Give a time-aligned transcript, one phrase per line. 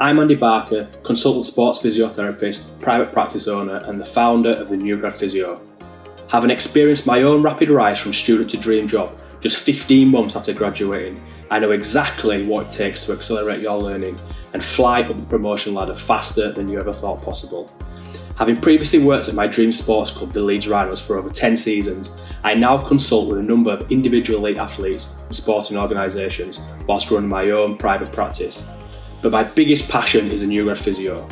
[0.00, 5.10] I'm Andy Barker, consultant sports physiotherapist, private practice owner, and the founder of the New
[5.10, 5.60] Physio.
[6.28, 10.52] Having experienced my own rapid rise from student to dream job just 15 months after
[10.52, 11.20] graduating,
[11.50, 14.20] I know exactly what it takes to accelerate your learning
[14.52, 17.68] and fly up the promotion ladder faster than you ever thought possible.
[18.36, 22.16] Having previously worked at my dream sports club, the Leeds Rhinos, for over 10 seasons,
[22.44, 27.28] I now consult with a number of individual elite athletes and sporting organisations whilst running
[27.28, 28.64] my own private practice
[29.22, 31.28] but my biggest passion is the New Physio.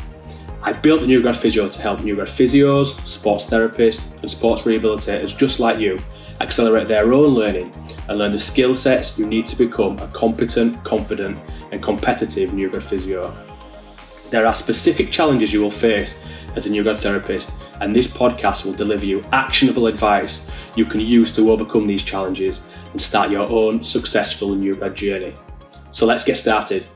[0.62, 5.60] I built the New Physio to help New physios, sports therapists, and sports rehabilitators just
[5.60, 5.98] like you
[6.40, 7.72] accelerate their own learning
[8.08, 11.38] and learn the skill sets you need to become a competent, confident,
[11.72, 13.32] and competitive New Physio.
[14.30, 16.18] There are specific challenges you will face
[16.56, 21.30] as a New therapist, and this podcast will deliver you actionable advice you can use
[21.36, 25.34] to overcome these challenges and start your own successful New journey.
[25.92, 26.86] So let's get started.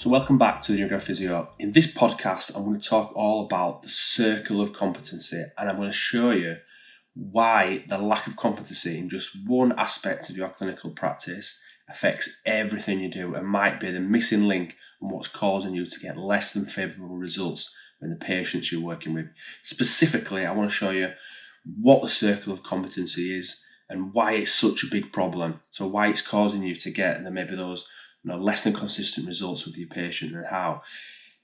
[0.00, 1.50] So, welcome back to the New Grad Physio.
[1.58, 5.76] In this podcast, I'm going to talk all about the circle of competency and I'm
[5.76, 6.56] going to show you
[7.12, 13.00] why the lack of competency in just one aspect of your clinical practice affects everything
[13.00, 16.54] you do and might be the missing link and what's causing you to get less
[16.54, 17.70] than favourable results
[18.00, 19.26] in the patients you're working with.
[19.62, 21.12] Specifically, I want to show you
[21.78, 25.60] what the circle of competency is and why it's such a big problem.
[25.72, 27.86] So, why it's causing you to get and maybe those
[28.22, 30.82] you know, less than consistent results with your patient and how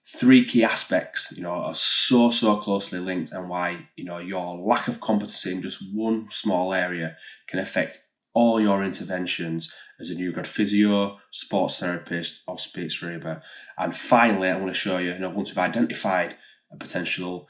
[0.06, 4.56] three key aspects, you know, are so, so closely linked and why, you know, your
[4.58, 7.16] lack of competency in just one small area
[7.48, 7.98] can affect
[8.32, 13.42] all your interventions as a new grad physio, sports therapist, or speech rehab.
[13.78, 16.36] And finally, I want to show you, you know, once we've identified
[16.70, 17.48] a potential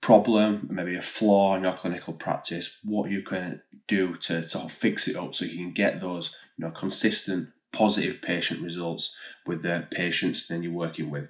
[0.00, 4.72] problem, maybe a flaw in your clinical practice, what you can do to sort of
[4.72, 9.62] fix it up so you can get those, you know, consistent positive patient results with
[9.62, 11.28] the patients then you're working with.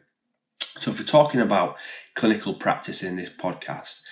[0.78, 1.76] So, if we're talking about
[2.14, 4.02] clinical practice in this podcast,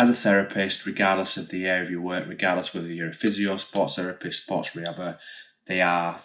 [0.00, 3.56] as a therapist, regardless of the area of your work, regardless whether you're a physio,
[3.56, 5.18] sports therapist, sports rehabber,
[5.66, 6.18] they are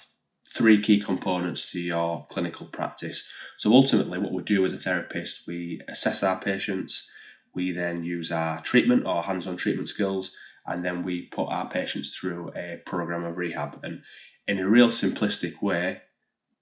[0.47, 3.29] three key components to your clinical practice.
[3.57, 7.09] So ultimately, what we do as a therapist, we assess our patients,
[7.53, 10.31] we then use our treatment or hands-on treatment skills,
[10.65, 13.79] and then we put our patients through a program of rehab.
[13.83, 14.03] And
[14.47, 16.01] in a real simplistic way,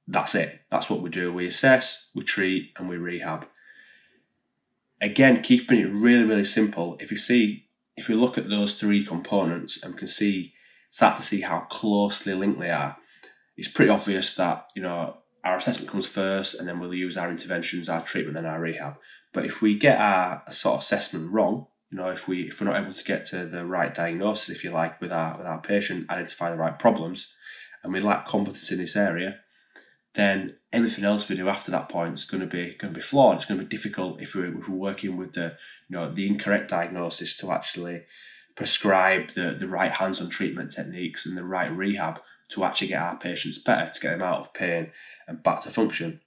[0.08, 0.62] that's it.
[0.70, 1.32] That's what we do.
[1.32, 3.48] We assess, we treat, and we rehab.
[5.02, 6.98] Again, keeping it really, really simple.
[7.00, 10.54] If you see, if you look at those three components and can see,
[10.92, 12.98] start to see how closely linked they are,
[13.58, 17.30] it's pretty obvious that, you know, our assessment comes first and then we'll use our
[17.30, 18.96] interventions, our treatment, and our rehab.
[19.34, 22.72] But if we get our sort of assessment wrong, you know, if we if we're
[22.72, 25.62] not able to get to the right diagnosis, if you like, with our with our
[25.62, 27.34] patient, identify the right problems,
[27.84, 29.40] and we lack competence in this area,
[30.16, 33.02] then everything else we do after that point is going to be going to be
[33.02, 33.38] flawed.
[33.38, 35.56] It's going to be difficult if we're, if we're working with the
[35.90, 38.04] you know the incorrect diagnosis to actually
[38.56, 43.18] prescribe the, the right hands-on treatment techniques and the right rehab to actually get our
[43.18, 44.92] patients better, to get them out of pain
[45.28, 46.22] and back to function.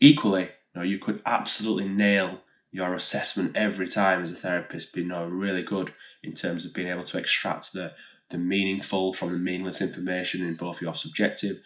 [0.00, 2.40] Equally, you know, you could absolutely nail
[2.72, 6.74] your assessment every time as a therapist, be you know, really good in terms of
[6.74, 7.92] being able to extract the
[8.30, 11.60] the meaningful from the meaningless information in both your subjective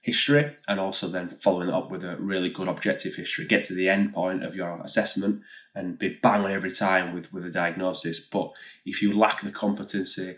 [0.00, 3.46] history and also then following it up with a really good objective history.
[3.46, 5.42] Get to the end point of your assessment
[5.74, 8.20] and be bang every time with, with a diagnosis.
[8.20, 8.52] But
[8.84, 10.36] if you lack the competency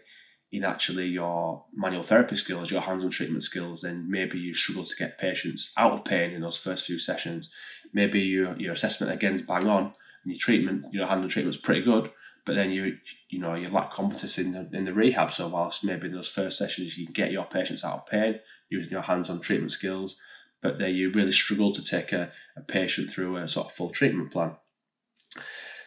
[0.53, 4.97] in actually your manual therapy skills, your hands-on treatment skills, then maybe you struggle to
[4.97, 7.51] get patients out of pain in those first few sessions.
[7.93, 12.13] Maybe your, your assessment again's bang on and your treatment, your hands-on treatment's pretty good,
[12.47, 12.97] but then you
[13.29, 15.33] you know you lack competence in the, in the rehab.
[15.33, 18.41] So whilst maybe in those first sessions you can get your patients out of pain
[18.71, 20.17] using your hands-on treatment skills,
[20.63, 23.91] but then you really struggle to take a, a patient through a sort of full
[23.91, 24.57] treatment plan.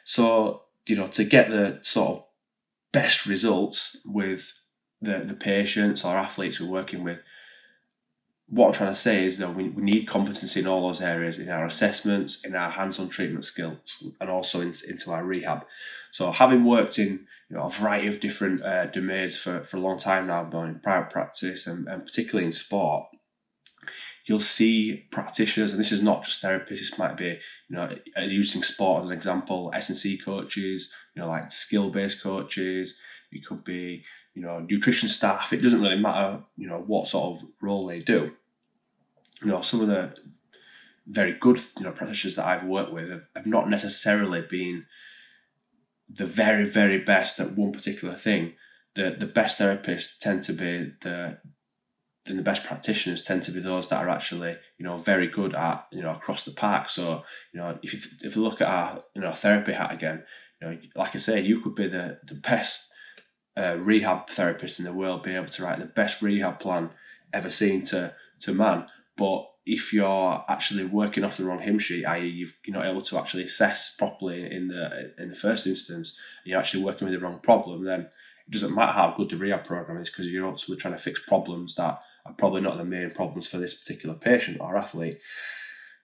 [0.04, 2.26] So you know to get the sort of
[2.92, 4.54] best results with
[5.02, 7.20] the the patients or athletes we're working with,
[8.52, 11.38] what I'm trying to say is that we, we need competency in all those areas
[11.38, 15.66] in our assessments, in our hands-on treatment skills, and also in, into our rehab.
[16.12, 19.82] So, having worked in you know a variety of different uh, domains for, for a
[19.82, 23.06] long time now, both in private practice and, and particularly in sport,
[24.26, 26.80] you'll see practitioners, and this is not just therapists.
[26.80, 27.38] This might be
[27.70, 32.24] you know using sport as an example, S and C coaches, you know like skill-based
[32.24, 32.98] coaches.
[33.32, 34.04] It could be
[34.34, 35.54] you know nutrition staff.
[35.54, 38.32] It doesn't really matter you know what sort of role they do
[39.42, 40.16] you know, some of the
[41.08, 44.86] very good, you know, practitioners that I've worked with have, have not necessarily been
[46.10, 48.54] the very, very best at one particular thing.
[48.96, 51.40] The the best therapists tend to be the
[52.30, 55.56] and the best practitioners tend to be those that are actually you know very good
[55.56, 56.90] at you know across the park.
[56.90, 60.24] So you know if you, if you look at our you know therapy hat again,
[60.62, 62.92] you know like I say, you could be the the best
[63.58, 66.92] uh, rehab therapist in the world, be able to write the best rehab plan
[67.34, 68.88] ever seen to to man,
[69.20, 73.20] but if you're actually working off the wrong hymn sheet, i.e., you're not able to
[73.20, 77.40] actually assess properly in the in the first instance, you're actually working with the wrong
[77.44, 78.02] problem, then
[78.48, 81.22] it doesn't matter how good the rehab program is because you're also trying to fix
[81.28, 85.20] problems that are probably not the main problems for this particular patient or athlete.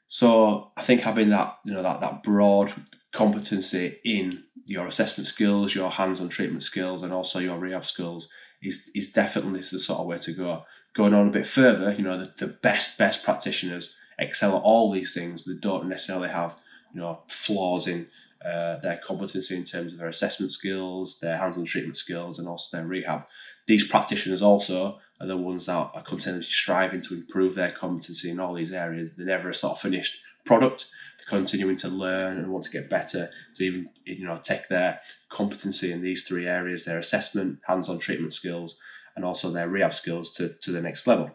[0.08, 2.74] So I think having that you know that that broad
[3.14, 8.30] competency in your assessment skills, your hands-on treatment skills, and also your rehab skills
[8.62, 10.64] is is definitely the sort of way to go.
[10.96, 14.92] Going on a bit further, you know, the, the best best practitioners excel at all
[14.92, 15.44] these things.
[15.44, 16.60] They don't necessarily have
[16.94, 18.08] you know flaws in
[18.44, 22.78] uh, their competency in terms of their assessment skills, their hands-on treatment skills, and also
[22.78, 23.26] their rehab.
[23.66, 28.40] These practitioners also are the ones that are continuously striving to improve their competency in
[28.40, 29.10] all these areas.
[29.18, 30.88] They're never a sort of finished product.
[31.18, 35.02] They're continuing to learn and want to get better to even you know take their
[35.30, 38.78] competency in these three areas: their assessment, hands-on treatment skills,
[39.16, 41.32] and also their rehab skills to, to the next level.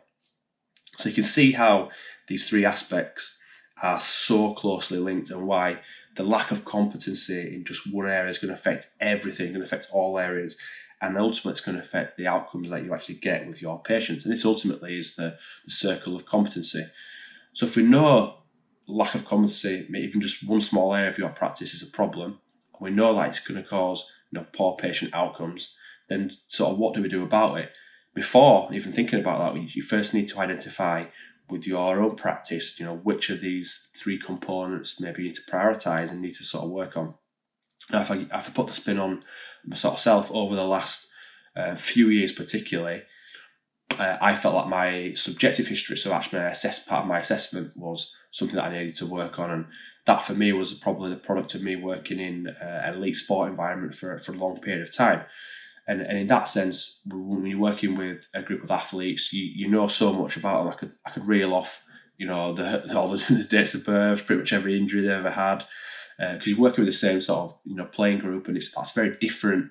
[0.99, 1.91] So you can see how
[2.29, 3.39] these three aspects
[3.83, 5.81] are so closely linked and why
[6.17, 9.65] the lack of competency in just one area is going to affect everything, going to
[9.65, 10.57] affect all areas,
[11.01, 14.25] and ultimately it's going to affect the outcomes that you actually get with your patients.
[14.25, 16.85] And this ultimately is the, the circle of competency.
[17.55, 18.37] So if we know
[18.87, 22.41] lack of competency, even just one small area of your practice is a problem,
[22.81, 25.75] we know that it's going to cause you know poor patient outcomes,
[26.11, 27.73] then sort of what do we do about it?
[28.15, 31.07] Before even thinking about that, you first need to identify
[31.49, 35.43] with your own practice, you know, which of these three components maybe you need to
[35.43, 37.15] prioritize and need to sort of work on.
[37.91, 39.25] Now, if I, if I put the spin on
[39.65, 41.09] myself over the last
[41.57, 43.03] uh, few years, particularly,
[43.99, 47.77] uh, I felt like my subjective history, so actually my assess part of my assessment
[47.77, 49.67] was something that I needed to work on, and
[50.07, 53.51] that for me was probably the product of me working in uh, an elite sport
[53.51, 55.23] environment for for a long period of time.
[55.89, 59.69] And, and in that sense, when you're working with a group of athletes, you, you
[59.69, 60.73] know so much about them.
[60.73, 61.85] I could I could reel off,
[62.17, 65.31] you know, the all the, the dates of birth, pretty much every injury they ever
[65.31, 65.65] had,
[66.19, 68.73] because uh, you're working with the same sort of you know playing group, and it's
[68.73, 69.71] that's very different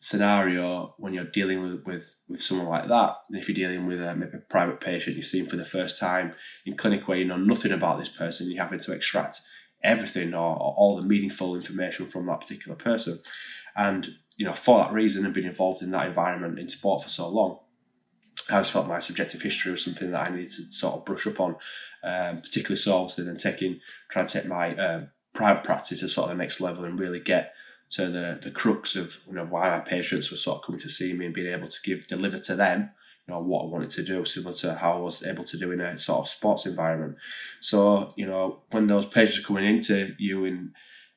[0.00, 4.14] scenario when you're dealing with, with, with someone like that if you're dealing with a,
[4.16, 6.32] maybe a private patient you've seen for the first time
[6.64, 9.42] in clinic where you know nothing about this person, you're having to extract
[9.82, 13.18] everything or, or all the meaningful information from that particular person.
[13.76, 17.08] And you know, for that reason and being involved in that environment in sport for
[17.08, 17.58] so long,
[18.48, 21.26] I just felt my subjective history was something that I needed to sort of brush
[21.26, 21.56] up on,
[22.02, 23.80] um, particularly so obviously then taking,
[24.10, 27.20] trying to take my um, private practice to sort of the next level and really
[27.20, 27.52] get
[27.90, 30.88] to the, the crux of you know why my patients were sort of coming to
[30.88, 32.90] see me and being able to give deliver to them
[33.30, 35.70] you know what I wanted to do, similar to how I was able to do
[35.72, 37.16] in a sort of sports environment.
[37.60, 40.72] So you know when those patients are coming into you in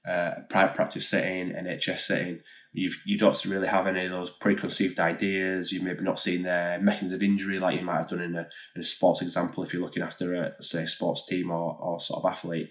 [0.07, 2.39] uh, private practice setting, NHS setting,
[2.73, 5.71] you've, you don't really have any of those preconceived ideas.
[5.71, 8.47] You've maybe not seen their mechanisms of injury like you might have done in a,
[8.75, 12.23] in a sports example if you're looking after a say sports team or, or sort
[12.23, 12.69] of athlete.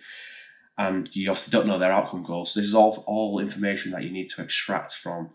[0.76, 2.52] And you obviously don't know their outcome goals.
[2.52, 5.30] So this is all all information that you need to extract from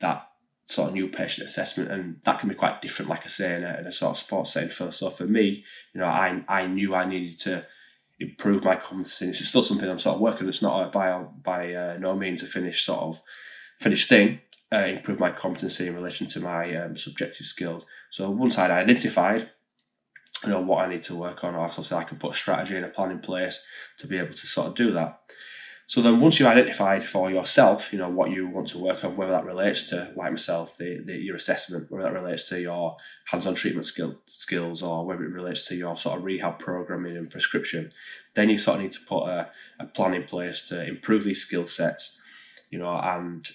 [0.00, 0.26] that
[0.64, 3.64] sort of new patient assessment, and that can be quite different, like I say, in
[3.64, 4.70] a, in a sort of sports setting.
[4.70, 7.66] For so for me, you know, I I knew I needed to
[8.20, 9.28] improve my competency.
[9.28, 10.42] It's still something I'm sort of working.
[10.42, 10.48] On.
[10.48, 13.22] It's not a, by by uh, no means a finished sort of
[13.80, 14.40] finished thing.
[14.72, 17.86] Uh, improve my competency in relation to my um, subjective skills.
[18.10, 19.50] So once I'd identified,
[20.44, 22.84] you know, what I need to work on, obviously I can put a strategy and
[22.84, 23.64] a plan in place
[23.98, 25.20] to be able to sort of do that.
[25.90, 29.16] So then once you've identified for yourself, you know, what you want to work on,
[29.16, 32.96] whether that relates to, like myself, the, the your assessment, whether that relates to your
[33.24, 37.28] hands-on treatment skill, skills or whether it relates to your sort of rehab programming and
[37.28, 37.90] prescription,
[38.36, 41.42] then you sort of need to put a, a plan in place to improve these
[41.42, 42.20] skill sets,
[42.70, 43.48] you know, and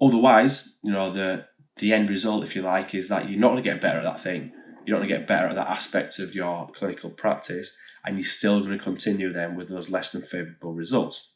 [0.00, 1.44] otherwise, you know, the
[1.78, 4.04] the end result, if you like, is that you're not going to get better at
[4.04, 4.52] that thing.
[4.86, 8.24] You're not going to get better at that aspect of your clinical practice, and you're
[8.24, 11.30] still going to continue then with those less than favourable results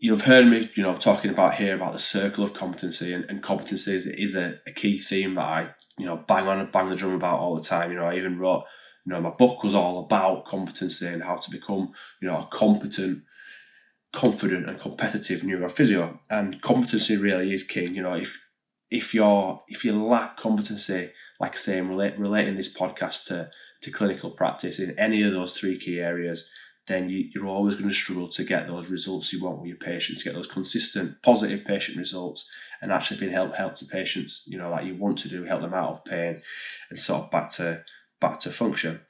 [0.00, 3.42] you've heard me, you know, talking about here about the circle of competency, and, and
[3.42, 6.88] competency is, is a, a, key theme that I, you know, bang on and bang
[6.88, 7.92] the drum about all the time.
[7.92, 8.64] You know, I even wrote,
[9.04, 12.48] you know, my book was all about competency and how to become, you know, a
[12.50, 13.22] competent,
[14.12, 16.18] confident, and competitive new grad physio.
[16.30, 17.94] And competency really is king.
[17.94, 18.40] You know, if
[18.90, 23.50] if you're if you lack competency, like I say, I'm relating this podcast to
[23.82, 26.46] to clinical practice in any of those three key areas,
[26.90, 29.76] then you, you're always going to struggle to get those results you want with your
[29.76, 32.50] patients, get those consistent, positive patient results,
[32.82, 35.62] and actually being help help the patients, you know, like you want to do, help
[35.62, 36.42] them out of pain,
[36.90, 37.82] and sort of back to
[38.20, 39.00] back to function.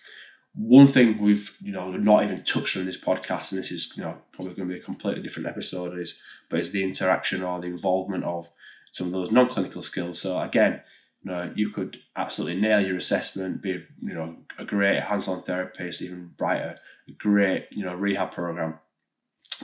[0.54, 4.02] One thing we've you know not even touched on this podcast, and this is you
[4.02, 6.18] know probably going to be a completely different episode, is
[6.48, 8.50] but is the interaction or the involvement of
[8.92, 10.20] some of those non-clinical skills.
[10.20, 10.80] So again,
[11.22, 16.02] you know, you could absolutely nail your assessment, be you know a great hands-on therapist,
[16.02, 16.76] even brighter,
[17.08, 18.78] a great you know rehab program.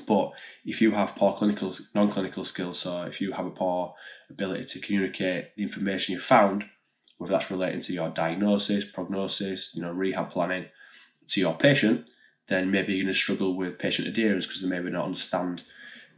[0.06, 0.32] But
[0.64, 3.94] if you have poor clinical, non-clinical skills, so if you have a poor
[4.28, 6.66] ability to communicate the information you found,
[7.16, 10.66] whether that's relating to your diagnosis, prognosis, you know, rehab planning,
[11.28, 12.10] to your patient,
[12.48, 15.62] then maybe you're going to struggle with patient adherence because they maybe not understand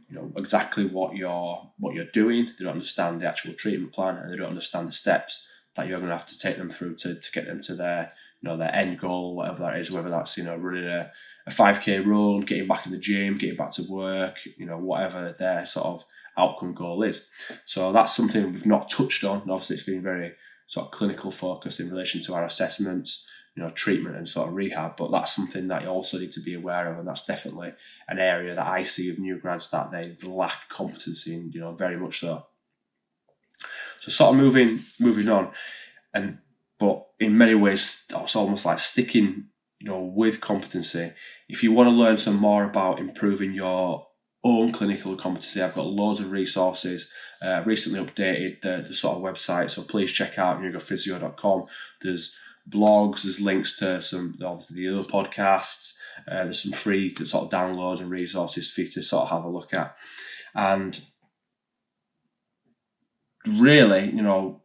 [0.09, 2.45] you know exactly what you're what you're doing.
[2.57, 5.99] They don't understand the actual treatment plan, and they don't understand the steps that you're
[5.99, 8.11] going to have to take them through to, to get them to their
[8.41, 9.91] you know their end goal, whatever that is.
[9.91, 11.11] Whether that's you know running a
[11.45, 14.77] a five k run, getting back in the gym, getting back to work, you know
[14.77, 16.05] whatever their sort of
[16.37, 17.27] outcome goal is.
[17.65, 19.41] So that's something we've not touched on.
[19.41, 20.33] And obviously, it's been very
[20.67, 23.25] sort of clinical focused in relation to our assessments
[23.55, 26.41] you know treatment and sort of rehab but that's something that you also need to
[26.41, 27.73] be aware of and that's definitely
[28.07, 31.73] an area that I see of new grads that they lack competency in you know
[31.73, 32.45] very much so
[33.99, 35.51] so sort of moving moving on
[36.13, 36.39] and
[36.79, 39.45] but in many ways it's almost like sticking
[39.79, 41.11] you know with competency
[41.47, 44.07] if you want to learn some more about improving your
[44.43, 45.61] own clinical competency.
[45.61, 47.11] I've got loads of resources.
[47.41, 51.65] Uh, recently updated the, the, sort of website, so please check out newgradphysio.com.
[52.01, 52.35] There's
[52.69, 53.23] blogs.
[53.23, 55.95] There's links to some of the other podcasts.
[56.27, 59.43] Uh, there's some free sort of downloads and resources for you to sort of have
[59.43, 59.95] a look at.
[60.55, 61.01] And
[63.45, 64.61] really, you know,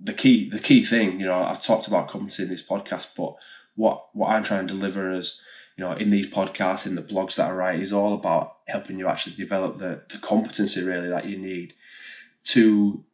[0.00, 3.34] the key the key thing, you know, I've talked about competency in this podcast, but
[3.74, 5.40] what what I'm trying to deliver is,
[5.76, 8.98] you know, in these podcasts, in the blogs that I write, is all about helping
[8.98, 11.74] you actually develop the, the competency really that you need
[12.44, 13.04] to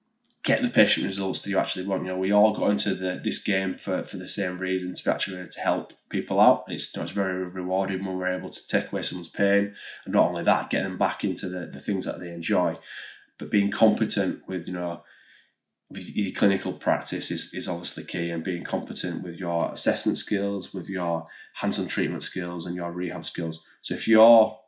[0.44, 2.02] get the patient results that you actually want.
[2.02, 5.04] You know, we all got into the, this game for, for the same reason to
[5.04, 6.64] be actually to help people out.
[6.66, 10.14] It's, you know, it's very rewarding when we're able to take away someone's pain, and
[10.14, 12.76] not only that, getting them back into the, the things that they enjoy.
[13.38, 15.02] But being competent with you know
[15.90, 20.72] with your clinical practice is, is obviously key, and being competent with your assessment skills,
[20.72, 23.64] with your hands-on treatment skills, and your rehab skills.
[23.80, 24.58] So if you're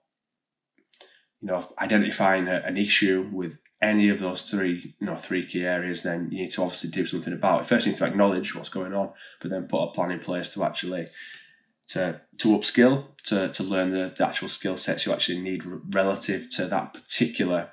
[1.40, 5.62] you know identifying a, an issue with any of those three, you know, three key
[5.62, 7.66] areas, then you need to obviously do something about it.
[7.66, 9.10] First, you need to acknowledge what's going on,
[9.40, 11.06] but then put a plan in place to actually
[11.88, 15.62] to to upskill, to to learn the, the actual skill sets you actually need
[15.92, 17.70] relative to that particular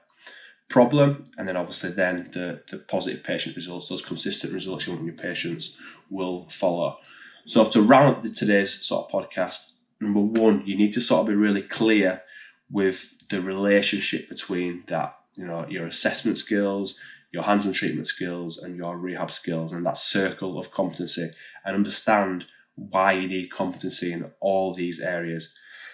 [0.69, 5.05] problem, and then obviously then the the positive patient results, those consistent results you want
[5.05, 5.77] your patients
[6.09, 6.97] will follow.
[7.45, 11.27] So to round up today's sort of podcast, number one, you need to sort of
[11.27, 12.21] be really clear
[12.69, 16.99] with the relationship between that you know your assessment skills
[17.31, 21.31] your hands-on treatment skills and your rehab skills and that circle of competency
[21.65, 22.45] and understand
[22.75, 25.53] why you need competency in all these areas.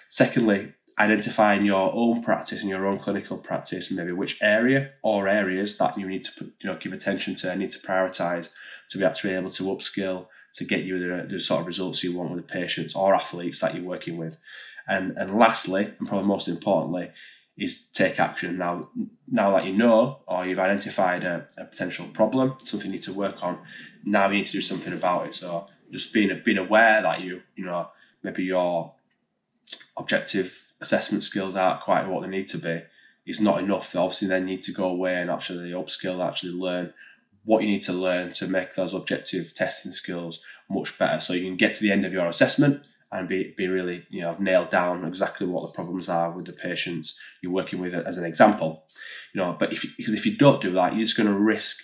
[0.10, 5.77] Secondly identifying your own practice and your own clinical practice maybe which area or areas
[5.77, 8.50] that you need to put, you know give attention to and need to prioritize
[8.89, 10.25] to be actually able to upskill
[10.56, 13.60] to get you the, the sort of results you want with the patients or athletes
[13.60, 14.39] that you're working with.
[14.88, 17.12] And and lastly and probably most importantly
[17.58, 18.90] is take action now.
[19.30, 23.14] Now that you know or you've identified a, a potential problem, something you need to
[23.14, 23.60] work on.
[24.04, 25.36] Now you need to do something about it.
[25.36, 27.90] So just being being aware that you you know
[28.24, 28.94] maybe your
[29.98, 32.84] objective assessment skills aren't quite what they need to be
[33.26, 33.92] is not enough.
[33.92, 36.94] They obviously then need to go away and actually upskill, actually learn
[37.44, 41.20] what you need to learn to make those objective testing skills much better.
[41.20, 44.22] So you can get to the end of your assessment and be, be really, you
[44.22, 47.94] know, I've nailed down exactly what the problems are with the patients you're working with
[47.94, 48.84] as an example.
[49.34, 51.84] You know, but if because if you don't do that, you're just going to risk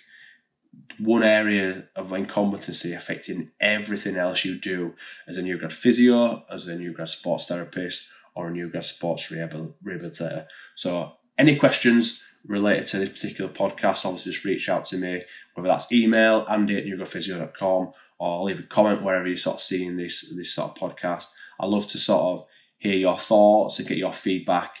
[0.98, 4.94] one area of incompetency affecting everything else you do
[5.26, 8.84] as a new grad physio, as a new grad sports therapist, or a new grad
[8.84, 10.46] sports rehabilitator.
[10.74, 15.22] So, any questions related to this particular podcast, obviously just reach out to me,
[15.54, 17.92] whether that's email, andy at newgradphysio.com
[18.24, 21.26] or leave a comment wherever you're sort of seeing this this sort of podcast.
[21.60, 22.46] I love to sort of
[22.78, 24.76] hear your thoughts and get your feedback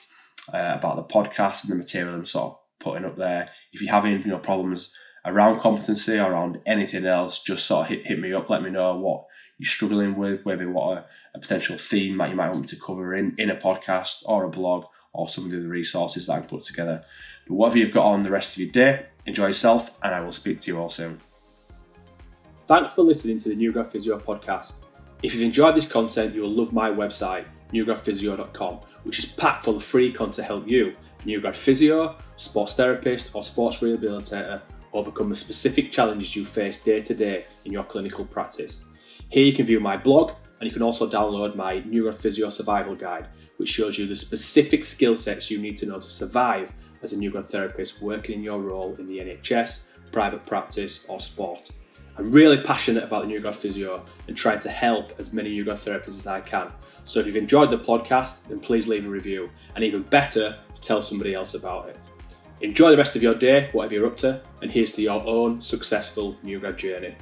[0.52, 3.50] uh, about the podcast and the material I'm sort of putting up there.
[3.72, 4.94] If you're having you know problems
[5.26, 8.48] around competency or around anything else, just sort of hit, hit me up.
[8.48, 9.26] Let me know what
[9.58, 12.76] you're struggling with, maybe what a, a potential theme that you might want me to
[12.76, 16.40] cover in in a podcast or a blog or some of the resources that I
[16.40, 17.02] put together.
[17.46, 20.32] But whatever you've got on the rest of your day, enjoy yourself, and I will
[20.32, 21.20] speak to you all soon.
[22.66, 24.76] Thanks for listening to the New Physio podcast.
[25.22, 27.44] If you've enjoyed this content, you will love my website,
[27.74, 33.34] newgradphysio.com, which is packed full of free content to help you, new physio, sports therapist,
[33.34, 34.62] or sports rehabilitator,
[34.94, 38.84] overcome the specific challenges you face day to day in your clinical practice.
[39.28, 42.48] Here you can view my blog and you can also download my New Grad Physio
[42.48, 43.28] Survival Guide,
[43.58, 47.18] which shows you the specific skill sets you need to know to survive as a
[47.18, 51.70] new therapist working in your role in the NHS, private practice, or sport.
[52.16, 55.64] I'm really passionate about the new grad physio and trying to help as many new
[55.64, 56.70] grad therapists as I can.
[57.04, 61.02] So if you've enjoyed the podcast, then please leave a review, and even better, tell
[61.02, 61.98] somebody else about it.
[62.60, 65.60] Enjoy the rest of your day, whatever you're up to, and here's to your own
[65.60, 67.16] successful new grad journey.